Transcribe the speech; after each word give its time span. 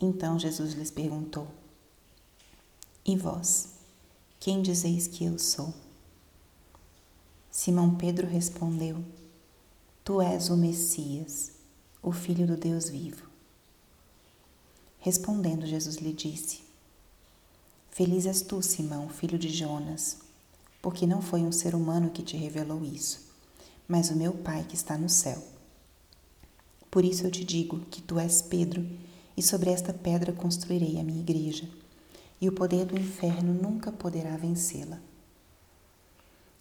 Então 0.00 0.38
Jesus 0.38 0.74
lhes 0.74 0.90
perguntou: 0.90 1.48
E 3.04 3.16
vós, 3.16 3.70
quem 4.38 4.62
dizeis 4.62 5.08
que 5.08 5.24
eu 5.24 5.38
sou? 5.38 5.74
Simão 7.50 7.96
Pedro 7.96 8.26
respondeu: 8.26 9.04
Tu 10.04 10.20
és 10.22 10.48
o 10.48 10.56
Messias, 10.56 11.50
o 12.00 12.12
Filho 12.12 12.46
do 12.46 12.56
Deus 12.56 12.88
vivo. 12.88 13.28
Respondendo, 15.00 15.66
Jesus 15.66 15.96
lhe 15.96 16.12
disse: 16.12 16.60
Feliz 17.90 18.26
és 18.26 18.42
tu, 18.42 18.62
Simão, 18.62 19.08
filho 19.08 19.36
de 19.36 19.48
Jonas, 19.48 20.18
porque 20.80 21.04
não 21.04 21.20
foi 21.20 21.40
um 21.40 21.50
ser 21.50 21.74
humano 21.74 22.10
que 22.10 22.22
te 22.22 22.36
revelou 22.36 22.84
isso, 22.84 23.26
mas 23.88 24.10
o 24.10 24.16
meu 24.16 24.32
Pai 24.32 24.62
que 24.62 24.76
está 24.76 24.96
no 24.96 25.08
céu. 25.08 25.42
Por 26.88 27.04
isso 27.04 27.24
eu 27.26 27.30
te 27.30 27.42
digo 27.42 27.80
que 27.90 28.00
tu 28.00 28.18
és 28.20 28.40
Pedro 28.40 28.86
e 29.38 29.42
sobre 29.42 29.70
esta 29.70 29.94
pedra 29.94 30.32
construirei 30.32 30.98
a 30.98 31.04
minha 31.04 31.20
igreja, 31.20 31.70
e 32.40 32.48
o 32.48 32.52
poder 32.52 32.84
do 32.84 32.98
inferno 32.98 33.54
nunca 33.54 33.92
poderá 33.92 34.36
vencê-la. 34.36 35.00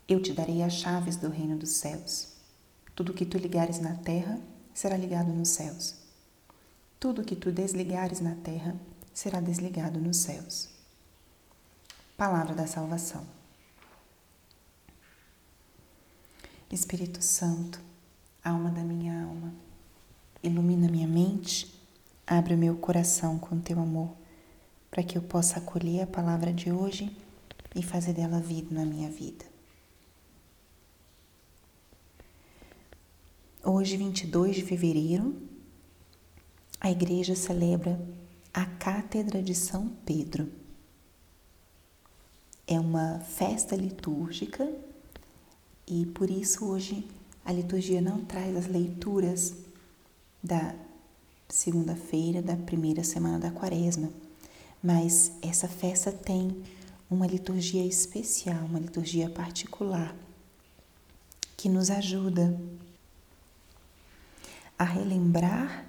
Eu 0.08 0.22
te 0.22 0.32
darei 0.32 0.62
as 0.62 0.74
chaves 0.74 1.16
do 1.16 1.28
reino 1.28 1.58
dos 1.58 1.72
céus. 1.72 2.34
Tudo 2.96 3.16
que 3.16 3.26
tu 3.26 3.40
ligares 3.40 3.80
na 3.80 3.96
terra 3.96 4.40
será 4.76 4.96
ligado 4.96 5.34
nos 5.34 5.50
céus. 5.50 5.96
Tudo 7.00 7.24
que 7.24 7.36
tu 7.36 7.52
desligares 7.52 8.20
na 8.20 8.36
terra 8.36 8.76
será 9.12 9.40
desligado 9.40 10.00
nos 10.00 10.18
céus. 10.18 10.70
Palavra 12.16 12.54
da 12.54 12.68
salvação. 12.68 13.26
Espírito 16.72 17.24
Santo, 17.24 17.82
alma 18.44 18.70
da 18.70 18.84
minha 18.84 19.24
alma, 19.24 19.52
ilumina 20.44 20.88
minha 20.88 21.08
mente 21.08 21.77
Abre 22.30 22.56
o 22.56 22.58
meu 22.58 22.76
coração 22.76 23.40
com 23.40 23.58
teu 23.58 23.80
amor, 23.80 24.14
para 24.92 25.02
que 25.02 25.18
eu 25.18 25.22
possa 25.22 25.60
acolher 25.60 26.02
a 26.02 26.08
palavra 26.08 26.52
de 26.52 26.70
hoje 26.70 27.16
e 27.74 27.82
fazer 27.82 28.12
dela 28.12 28.42
vida 28.42 28.76
na 28.76 28.84
minha 28.84 29.10
vida. 29.10 29.46
Hoje, 33.64 33.96
22 33.96 34.58
de 34.58 34.64
fevereiro, 34.64 35.42
a 36.82 36.92
igreja 36.92 37.34
celebra 37.34 37.98
a 38.54 38.66
Cátedra 38.66 39.42
de 39.42 39.56
São 39.56 39.88
Pedro. 40.06 40.52
É 42.68 42.78
uma 42.78 43.22
festa 43.22 43.74
litúrgica 43.74 44.70
e 45.88 46.06
por 46.08 46.30
isso 46.30 46.66
hoje 46.66 47.08
a 47.46 47.54
liturgia 47.54 48.02
não 48.02 48.26
traz 48.26 48.54
as 48.58 48.68
leituras 48.68 49.56
da 50.44 50.76
segunda-feira 51.48 52.42
da 52.42 52.56
primeira 52.56 53.04
semana 53.04 53.40
da 53.40 53.52
quaresma, 53.52 54.10
mas 54.82 55.32
essa 55.42 55.68
festa 55.68 56.12
tem 56.12 56.64
uma 57.10 57.26
liturgia 57.26 57.86
especial, 57.86 58.66
uma 58.66 58.80
liturgia 58.80 59.30
particular, 59.30 60.16
que 61.56 61.70
nos 61.70 61.90
ajuda 61.90 62.60
a 64.78 64.84
relembrar 64.84 65.86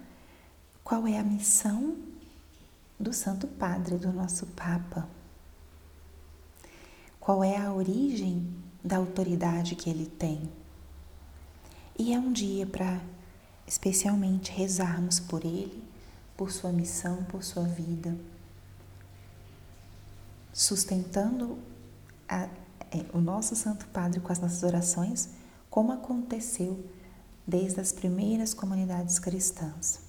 qual 0.83 1.07
é 1.07 1.19
a 1.19 1.23
missão 1.23 1.97
do 2.99 3.13
Santo 3.13 3.47
Padre, 3.47 3.97
do 3.97 4.13
nosso 4.13 4.47
Papa. 4.47 5.09
Qual 7.21 7.45
é 7.45 7.57
a 7.59 7.73
origem 7.73 8.47
da 8.83 8.97
autoridade 8.97 9.75
que 9.75 9.91
ele 9.91 10.07
tem. 10.07 10.51
E 11.99 12.13
é 12.13 12.19
um 12.19 12.33
dia 12.33 12.67
para 12.67 13.01
especialmente 13.69 14.51
rezarmos 14.51 15.21
por 15.21 15.45
ele, 15.45 15.85
por 16.35 16.51
sua 16.51 16.73
missão, 16.73 17.23
por 17.25 17.45
sua 17.45 17.65
vida, 17.65 18.17
sustentando 20.55 21.59
a, 22.27 22.49
é, 22.91 23.05
o 23.13 23.21
nosso 23.21 23.55
Santo 23.55 23.87
Padre 23.89 24.21
com 24.21 24.33
as 24.33 24.41
nossas 24.41 24.63
orações, 24.63 25.29
como 25.69 25.93
aconteceu 25.93 26.83
desde 27.47 27.79
as 27.79 27.93
primeiras 27.93 28.55
comunidades 28.55 29.19
cristãs. 29.19 30.01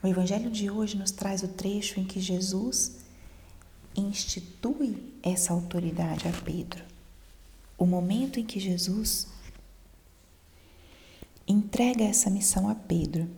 O 0.00 0.06
Evangelho 0.06 0.50
de 0.50 0.70
hoje 0.70 0.96
nos 0.96 1.10
traz 1.10 1.42
o 1.42 1.48
trecho 1.48 1.98
em 1.98 2.04
que 2.04 2.20
Jesus 2.20 2.98
institui 3.96 5.12
essa 5.20 5.52
autoridade 5.52 6.28
a 6.28 6.32
Pedro. 6.32 6.84
O 7.76 7.84
momento 7.86 8.38
em 8.38 8.44
que 8.44 8.60
Jesus 8.60 9.26
entrega 11.46 12.04
essa 12.04 12.28
missão 12.30 12.68
a 12.68 12.74
Pedro 12.74 13.28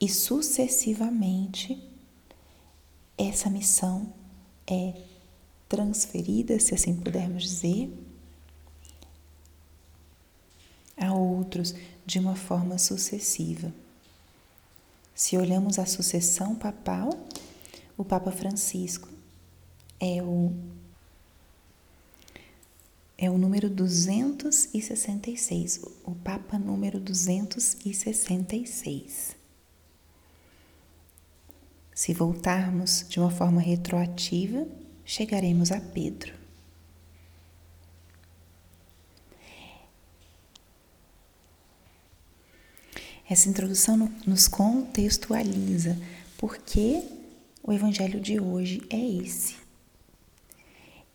e 0.00 0.08
sucessivamente 0.08 1.82
essa 3.16 3.48
missão 3.48 4.12
é 4.66 4.94
transferida, 5.68 6.58
se 6.60 6.74
assim 6.74 6.94
pudermos 6.94 7.42
dizer, 7.42 7.92
a 10.96 11.12
outros 11.12 11.74
de 12.04 12.18
uma 12.18 12.36
forma 12.36 12.78
sucessiva. 12.78 13.72
Se 15.14 15.36
olhamos 15.36 15.78
a 15.78 15.86
sucessão 15.86 16.54
papal, 16.54 17.10
o 17.96 18.04
Papa 18.04 18.30
Francisco 18.30 19.08
é 19.98 20.22
o 20.22 20.52
é 23.18 23.30
o 23.30 23.38
número 23.38 23.70
266, 23.70 25.80
o 26.04 26.14
Papa 26.14 26.58
número 26.58 27.00
266. 27.00 29.34
Se 31.94 32.12
voltarmos 32.12 33.06
de 33.08 33.18
uma 33.18 33.30
forma 33.30 33.58
retroativa, 33.60 34.68
chegaremos 35.04 35.72
a 35.72 35.80
Pedro. 35.80 36.34
Essa 43.28 43.48
introdução 43.48 43.96
nos 44.26 44.46
contextualiza 44.46 45.98
porque 46.36 47.02
o 47.62 47.72
evangelho 47.72 48.20
de 48.20 48.38
hoje 48.38 48.82
é 48.90 49.00
esse. 49.00 49.65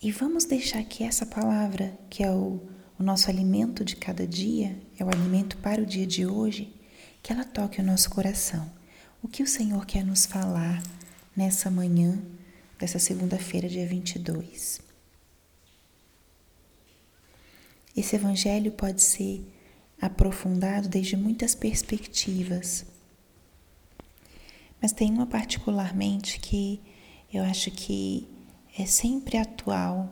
E 0.01 0.11
vamos 0.11 0.45
deixar 0.45 0.83
que 0.83 1.03
essa 1.03 1.27
palavra, 1.27 1.95
que 2.09 2.23
é 2.23 2.31
o, 2.31 2.59
o 2.97 3.03
nosso 3.03 3.29
alimento 3.29 3.85
de 3.85 3.95
cada 3.95 4.25
dia, 4.25 4.75
é 4.97 5.05
o 5.05 5.09
alimento 5.09 5.57
para 5.57 5.79
o 5.79 5.85
dia 5.85 6.07
de 6.07 6.25
hoje, 6.25 6.73
que 7.21 7.31
ela 7.31 7.45
toque 7.45 7.79
o 7.79 7.83
nosso 7.83 8.09
coração. 8.09 8.67
O 9.21 9.27
que 9.27 9.43
o 9.43 9.47
Senhor 9.47 9.85
quer 9.85 10.03
nos 10.03 10.25
falar 10.25 10.81
nessa 11.35 11.69
manhã 11.69 12.19
dessa 12.79 12.97
segunda-feira, 12.97 13.69
dia 13.69 13.85
22. 13.85 14.81
Esse 17.95 18.15
evangelho 18.15 18.71
pode 18.71 19.03
ser 19.03 19.45
aprofundado 20.01 20.89
desde 20.89 21.15
muitas 21.15 21.53
perspectivas. 21.53 22.85
Mas 24.81 24.91
tem 24.91 25.11
uma 25.11 25.27
particularmente 25.27 26.39
que 26.39 26.81
eu 27.31 27.43
acho 27.43 27.69
que 27.69 28.27
é 28.77 28.85
sempre 28.85 29.37
atual 29.37 30.11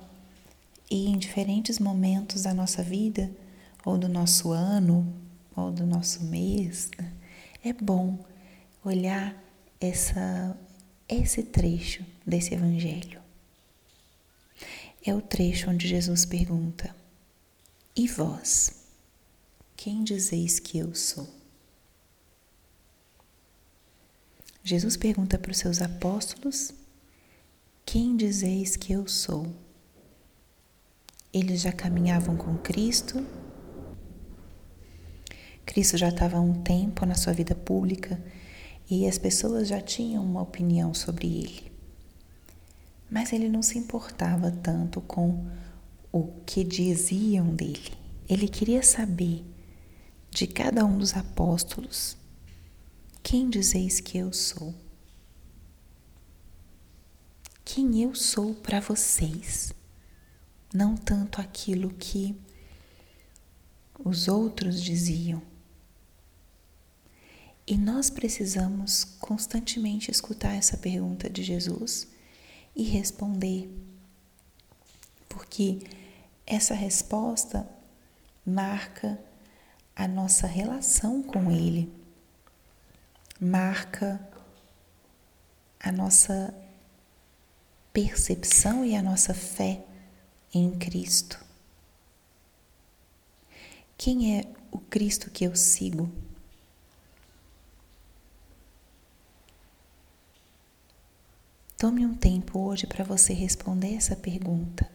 e 0.89 1.07
em 1.07 1.17
diferentes 1.17 1.79
momentos 1.79 2.43
da 2.43 2.53
nossa 2.53 2.81
vida, 2.81 3.31
ou 3.85 3.97
do 3.97 4.09
nosso 4.09 4.51
ano, 4.51 5.13
ou 5.55 5.71
do 5.71 5.85
nosso 5.85 6.23
mês, 6.23 6.89
é 7.63 7.71
bom 7.73 8.25
olhar 8.83 9.35
essa, 9.79 10.57
esse 11.07 11.43
trecho 11.43 12.03
desse 12.25 12.53
evangelho. 12.53 13.21
É 15.05 15.13
o 15.13 15.21
trecho 15.21 15.69
onde 15.69 15.87
Jesus 15.87 16.25
pergunta: 16.25 16.93
E 17.95 18.07
vós, 18.07 18.83
quem 19.77 20.03
dizeis 20.03 20.59
que 20.59 20.77
eu 20.77 20.93
sou? 20.93 21.27
Jesus 24.63 24.97
pergunta 24.97 25.37
para 25.37 25.51
os 25.51 25.57
seus 25.57 25.81
apóstolos 25.81 26.73
quem 27.91 28.15
dizeis 28.15 28.75
que 28.75 28.93
eu 28.93 29.07
sou? 29.07 29.47
Eles 31.33 31.61
já 31.61 31.71
caminhavam 31.71 32.37
com 32.37 32.55
Cristo. 32.55 33.25
Cristo 35.65 35.97
já 35.97 36.09
estava 36.09 36.37
há 36.37 36.39
um 36.39 36.61
tempo 36.61 37.03
na 37.07 37.15
sua 37.15 37.33
vida 37.33 37.55
pública 37.55 38.23
e 38.87 39.07
as 39.07 39.17
pessoas 39.17 39.67
já 39.67 39.81
tinham 39.81 40.23
uma 40.23 40.39
opinião 40.39 40.93
sobre 40.93 41.25
ele. 41.25 41.71
Mas 43.09 43.33
ele 43.33 43.49
não 43.49 43.63
se 43.63 43.79
importava 43.79 44.51
tanto 44.51 45.01
com 45.01 45.47
o 46.11 46.27
que 46.45 46.63
diziam 46.63 47.55
dele. 47.55 47.91
Ele 48.29 48.47
queria 48.47 48.83
saber 48.83 49.43
de 50.29 50.45
cada 50.45 50.85
um 50.85 50.95
dos 50.95 51.17
apóstolos: 51.17 52.15
Quem 53.23 53.49
dizeis 53.49 53.99
que 53.99 54.19
eu 54.19 54.31
sou? 54.31 54.75
Quem 57.71 58.01
eu 58.01 58.15
sou 58.15 58.55
para 58.55 58.79
vocês? 58.79 59.71
Não 60.73 60.97
tanto 60.97 61.39
aquilo 61.39 61.91
que 61.91 62.35
os 64.03 64.27
outros 64.27 64.81
diziam. 64.81 65.39
E 67.67 67.77
nós 67.77 68.09
precisamos 68.09 69.03
constantemente 69.03 70.09
escutar 70.09 70.55
essa 70.55 70.77
pergunta 70.77 71.29
de 71.29 71.43
Jesus 71.43 72.07
e 72.75 72.81
responder, 72.81 73.69
porque 75.29 75.83
essa 76.47 76.73
resposta 76.73 77.69
marca 78.43 79.23
a 79.95 80.07
nossa 80.07 80.47
relação 80.47 81.21
com 81.21 81.51
Ele, 81.51 81.93
marca 83.39 84.19
a 85.79 85.91
nossa 85.91 86.51
percepção 87.99 88.85
e 88.85 88.95
a 88.95 89.01
nossa 89.01 89.33
fé 89.33 89.83
em 90.53 90.71
Cristo. 90.71 91.37
Quem 93.97 94.39
é 94.39 94.45
o 94.71 94.77
Cristo 94.77 95.29
que 95.29 95.43
eu 95.43 95.53
sigo? 95.53 96.09
Tome 101.77 102.05
um 102.05 102.15
tempo 102.15 102.59
hoje 102.59 102.87
para 102.87 103.03
você 103.03 103.33
responder 103.33 103.95
essa 103.95 104.15
pergunta. 104.15 104.89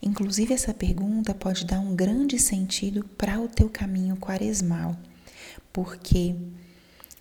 Inclusive, 0.00 0.54
essa 0.54 0.72
pergunta 0.72 1.34
pode 1.34 1.66
dar 1.66 1.80
um 1.80 1.94
grande 1.94 2.38
sentido 2.38 3.04
para 3.04 3.38
o 3.38 3.48
teu 3.48 3.68
caminho 3.68 4.16
quaresmal, 4.16 4.96
porque 5.70 6.34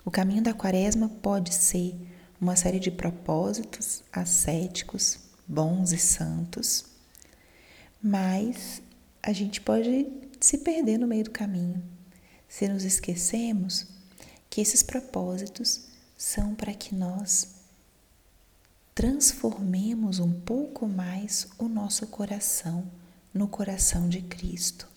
o 0.06 0.12
caminho 0.12 0.42
da 0.42 0.54
quaresma 0.54 1.10
pode 1.10 1.54
ser 1.54 1.94
uma 2.40 2.56
série 2.56 2.80
de 2.80 2.92
propósitos 2.92 4.04
ascéticos, 4.12 5.20
bons 5.48 5.92
e 5.92 5.98
santos, 5.98 6.86
mas 8.02 8.82
a 9.22 9.34
gente 9.34 9.62
pode 9.62 10.08
se 10.40 10.60
perder 10.60 10.98
no 10.98 11.08
meio 11.08 11.24
do 11.24 11.32
caminho 11.32 11.84
se 12.48 12.68
nos 12.68 12.84
esquecemos 12.84 13.88
que 14.50 14.62
esses 14.62 14.82
propósitos 14.82 15.88
são 16.18 16.56
para 16.56 16.74
que 16.74 16.96
nós 16.96 17.56
transformemos 18.96 20.20
um 20.20 20.32
pouco 20.42 20.88
mais 20.88 21.48
o 21.58 21.68
nosso 21.68 22.08
coração 22.08 22.90
no 23.34 23.48
coração 23.48 24.10
de 24.10 24.22
Cristo. 24.22 24.88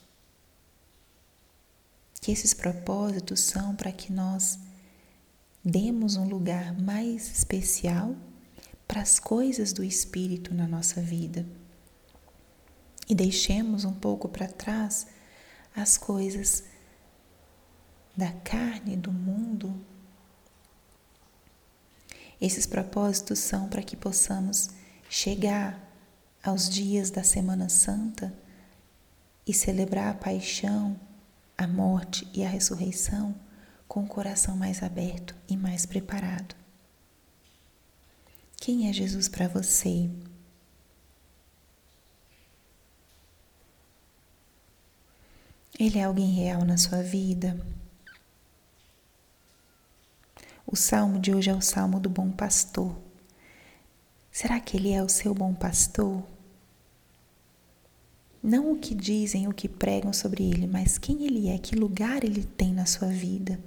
Que 2.20 2.32
esses 2.32 2.54
propósitos 2.54 3.40
são 3.40 3.74
para 3.74 3.92
que 3.92 4.12
nós 4.12 4.58
demos 5.64 6.16
um 6.16 6.28
lugar 6.28 6.76
mais 6.80 7.30
especial 7.30 8.14
para 8.86 9.02
as 9.02 9.18
coisas 9.18 9.72
do 9.72 9.84
Espírito 9.84 10.54
na 10.54 10.66
nossa 10.66 11.00
vida. 11.00 11.46
E 13.08 13.14
deixemos 13.14 13.84
um 13.84 13.92
pouco 13.92 14.28
para 14.28 14.48
trás 14.48 15.06
as 15.74 15.96
coisas 15.96 16.64
da 18.16 18.32
carne, 18.32 18.96
do 18.96 19.12
mundo, 19.12 19.74
esses 22.40 22.64
propósitos 22.64 23.38
são 23.38 23.68
para 23.68 23.82
que 23.82 23.94
possamos 23.94 24.70
chegar 25.10 25.78
aos 26.42 26.70
dias 26.70 27.10
da 27.10 27.22
Semana 27.22 27.68
Santa 27.68 28.32
e 29.46 29.52
celebrar 29.52 30.08
a 30.08 30.14
paixão, 30.14 30.98
a 31.58 31.66
morte 31.66 32.26
e 32.32 32.42
a 32.42 32.48
ressurreição 32.48 33.34
com 33.90 34.04
o 34.04 34.06
coração 34.06 34.56
mais 34.56 34.84
aberto 34.84 35.34
e 35.48 35.56
mais 35.56 35.84
preparado. 35.84 36.54
Quem 38.56 38.88
é 38.88 38.92
Jesus 38.92 39.28
para 39.28 39.48
você? 39.48 40.08
Ele 45.76 45.98
é 45.98 46.04
alguém 46.04 46.30
real 46.30 46.64
na 46.64 46.76
sua 46.76 47.02
vida? 47.02 47.60
O 50.64 50.76
salmo 50.76 51.18
de 51.18 51.34
hoje 51.34 51.50
é 51.50 51.54
o 51.54 51.60
salmo 51.60 51.98
do 51.98 52.08
bom 52.08 52.30
pastor. 52.30 52.96
Será 54.30 54.60
que 54.60 54.76
ele 54.76 54.92
é 54.92 55.02
o 55.02 55.08
seu 55.08 55.34
bom 55.34 55.52
pastor? 55.52 56.22
Não 58.40 58.70
o 58.70 58.78
que 58.78 58.94
dizem, 58.94 59.48
o 59.48 59.52
que 59.52 59.68
pregam 59.68 60.12
sobre 60.12 60.44
ele, 60.44 60.68
mas 60.68 60.96
quem 60.96 61.26
ele 61.26 61.48
é, 61.48 61.58
que 61.58 61.74
lugar 61.74 62.22
ele 62.22 62.44
tem 62.44 62.72
na 62.72 62.86
sua 62.86 63.08
vida. 63.08 63.58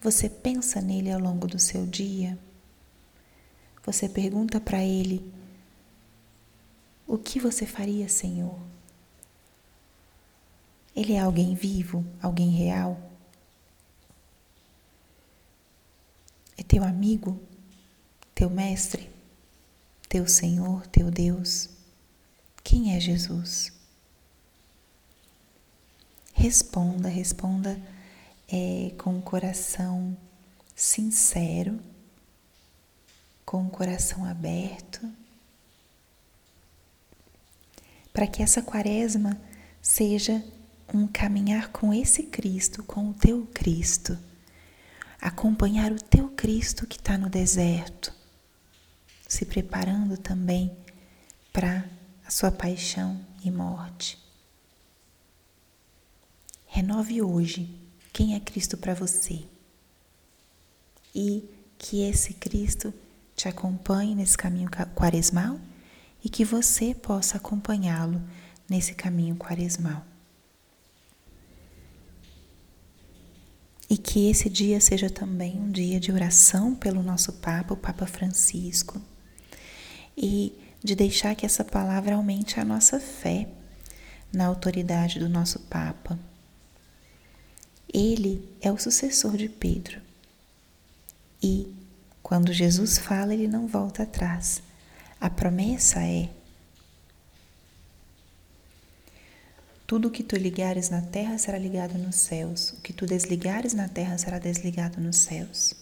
Você 0.00 0.28
pensa 0.28 0.80
nele 0.80 1.10
ao 1.10 1.20
longo 1.20 1.46
do 1.46 1.58
seu 1.58 1.84
dia? 1.84 2.38
Você 3.84 4.08
pergunta 4.08 4.60
para 4.60 4.82
ele: 4.82 5.32
O 7.06 7.18
que 7.18 7.40
você 7.40 7.66
faria, 7.66 8.08
Senhor? 8.08 8.58
Ele 10.94 11.14
é 11.14 11.20
alguém 11.20 11.54
vivo, 11.54 12.04
alguém 12.22 12.50
real? 12.50 13.00
É 16.56 16.62
teu 16.62 16.84
amigo, 16.84 17.40
teu 18.34 18.50
mestre, 18.50 19.08
teu 20.08 20.28
Senhor, 20.28 20.86
teu 20.88 21.10
Deus. 21.10 21.70
Quem 22.62 22.94
é 22.94 23.00
Jesus? 23.00 23.72
Responda, 26.34 27.08
responda 27.08 27.80
é, 28.50 28.92
com 28.98 29.18
o 29.18 29.22
coração 29.22 30.16
sincero, 30.74 31.78
com 33.44 33.64
o 33.64 33.70
coração 33.70 34.24
aberto, 34.24 35.08
para 38.12 38.26
que 38.26 38.42
essa 38.42 38.62
quaresma 38.62 39.40
seja 39.80 40.44
um 40.92 41.06
caminhar 41.06 41.68
com 41.68 41.92
esse 41.92 42.24
Cristo, 42.24 42.82
com 42.82 43.10
o 43.10 43.14
teu 43.14 43.46
Cristo 43.52 44.18
acompanhar 45.20 45.90
o 45.92 46.00
teu 46.00 46.28
Cristo 46.30 46.86
que 46.86 46.96
está 46.96 47.18
no 47.18 47.28
deserto, 47.28 48.14
se 49.26 49.44
preparando 49.44 50.16
também 50.16 50.76
para 51.52 51.88
a 52.24 52.30
sua 52.30 52.50
paixão 52.50 53.20
e 53.44 53.50
morte. 53.50 54.18
Renove 56.66 57.20
hoje 57.20 57.68
quem 58.18 58.34
é 58.34 58.40
Cristo 58.40 58.76
para 58.76 58.94
você 58.94 59.44
e 61.14 61.48
que 61.78 62.02
esse 62.02 62.34
Cristo 62.34 62.92
te 63.36 63.46
acompanhe 63.46 64.12
nesse 64.12 64.36
caminho 64.36 64.68
quaresmal 64.68 65.60
e 66.24 66.28
que 66.28 66.44
você 66.44 66.96
possa 66.96 67.36
acompanhá-lo 67.36 68.20
nesse 68.68 68.92
caminho 68.92 69.36
quaresmal. 69.36 70.04
E 73.88 73.96
que 73.96 74.28
esse 74.28 74.50
dia 74.50 74.80
seja 74.80 75.08
também 75.08 75.56
um 75.56 75.70
dia 75.70 76.00
de 76.00 76.10
oração 76.10 76.74
pelo 76.74 77.04
nosso 77.04 77.34
Papa, 77.34 77.74
o 77.74 77.76
Papa 77.76 78.04
Francisco, 78.04 79.00
e 80.16 80.58
de 80.82 80.96
deixar 80.96 81.36
que 81.36 81.46
essa 81.46 81.64
palavra 81.64 82.16
aumente 82.16 82.58
a 82.58 82.64
nossa 82.64 82.98
fé 82.98 83.48
na 84.32 84.46
autoridade 84.46 85.20
do 85.20 85.28
nosso 85.28 85.60
Papa. 85.60 86.18
Ele 87.92 88.48
é 88.60 88.70
o 88.70 88.78
sucessor 88.78 89.36
de 89.36 89.48
Pedro. 89.48 90.00
E, 91.42 91.72
quando 92.22 92.52
Jesus 92.52 92.98
fala, 92.98 93.32
ele 93.32 93.48
não 93.48 93.66
volta 93.66 94.02
atrás. 94.02 94.62
A 95.20 95.30
promessa 95.30 96.00
é 96.00 96.28
Tudo 99.88 100.08
o 100.08 100.10
que 100.10 100.22
tu 100.22 100.36
ligares 100.36 100.90
na 100.90 101.00
terra 101.00 101.38
será 101.38 101.56
ligado 101.56 101.96
nos 101.96 102.16
céus, 102.16 102.72
o 102.72 102.76
que 102.82 102.92
tu 102.92 103.06
desligares 103.06 103.72
na 103.72 103.88
terra 103.88 104.18
será 104.18 104.38
desligado 104.38 105.00
nos 105.00 105.16
céus. 105.16 105.74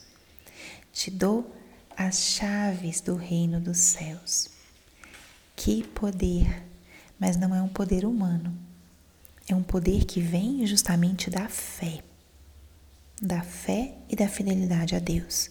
Te 0.92 1.10
dou 1.10 1.52
as 1.96 2.16
chaves 2.20 3.00
do 3.00 3.16
reino 3.16 3.60
dos 3.60 3.78
céus. 3.78 4.48
Que 5.56 5.82
poder! 5.82 6.62
Mas 7.18 7.36
não 7.36 7.52
é 7.52 7.60
um 7.60 7.68
poder 7.68 8.04
humano. 8.04 8.56
É 9.48 9.54
um 9.54 9.62
poder 9.62 10.04
que 10.04 10.20
vem 10.20 10.66
justamente 10.66 11.30
da 11.30 11.48
fé. 11.48 12.02
Da 13.20 13.42
fé 13.42 13.94
e 14.08 14.16
da 14.16 14.28
fidelidade 14.28 14.94
a 14.94 14.98
Deus. 14.98 15.50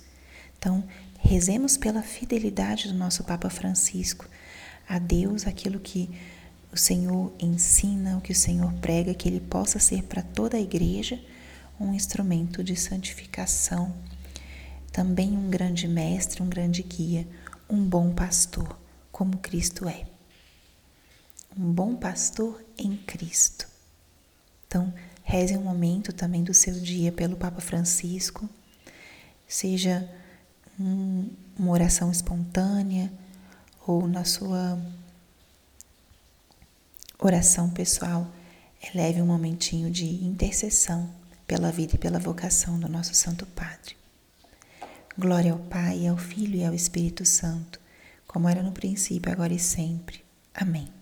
Então, 0.57 0.83
rezemos 1.19 1.77
pela 1.77 2.01
fidelidade 2.01 2.87
do 2.87 2.93
nosso 2.93 3.23
Papa 3.23 3.49
Francisco 3.49 4.27
a 4.87 4.99
Deus, 4.99 5.47
aquilo 5.47 5.79
que 5.79 6.09
o 6.71 6.77
Senhor 6.77 7.33
ensina, 7.39 8.17
o 8.17 8.21
que 8.21 8.31
o 8.31 8.35
Senhor 8.35 8.71
prega, 8.73 9.13
que 9.13 9.27
ele 9.27 9.39
possa 9.39 9.79
ser 9.79 10.03
para 10.03 10.21
toda 10.21 10.57
a 10.57 10.61
igreja 10.61 11.19
um 11.79 11.93
instrumento 11.93 12.63
de 12.63 12.75
santificação 12.75 13.93
também 14.95 15.35
um 15.37 15.49
grande 15.49 15.89
mestre, 15.89 16.41
um 16.41 16.47
grande 16.47 16.81
guia, 16.81 17.27
um 17.69 17.83
bom 17.83 18.13
pastor, 18.13 18.79
como 19.11 19.39
Cristo 19.39 19.89
é. 19.89 20.05
Um 21.57 21.69
bom 21.69 21.97
pastor 21.97 22.63
em 22.77 22.95
Cristo. 22.95 23.67
Então, 24.75 24.93
reze 25.23 25.55
um 25.55 25.61
momento 25.61 26.11
também 26.11 26.43
do 26.43 26.53
seu 26.53 26.77
dia 26.77 27.09
pelo 27.09 27.37
Papa 27.37 27.61
Francisco, 27.61 28.49
seja 29.47 30.05
um, 30.77 31.29
uma 31.57 31.71
oração 31.71 32.11
espontânea 32.11 33.09
ou 33.87 34.05
na 34.05 34.25
sua 34.25 34.77
oração 37.17 37.69
pessoal, 37.69 38.27
eleve 38.93 39.21
um 39.21 39.27
momentinho 39.27 39.89
de 39.89 40.25
intercessão 40.25 41.09
pela 41.47 41.71
vida 41.71 41.95
e 41.95 41.97
pela 41.97 42.19
vocação 42.19 42.77
do 42.77 42.89
nosso 42.89 43.15
Santo 43.15 43.45
Padre. 43.45 43.95
Glória 45.17 45.53
ao 45.53 45.59
Pai, 45.59 46.05
ao 46.05 46.17
Filho 46.17 46.57
e 46.57 46.65
ao 46.65 46.73
Espírito 46.73 47.23
Santo, 47.23 47.79
como 48.27 48.49
era 48.49 48.61
no 48.61 48.73
princípio, 48.73 49.31
agora 49.31 49.53
e 49.53 49.59
sempre. 49.59 50.21
Amém. 50.53 50.94